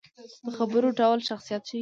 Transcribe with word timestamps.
د 0.45 0.47
خبرو 0.57 0.87
ډول 0.99 1.19
شخصیت 1.29 1.61
ښيي 1.69 1.79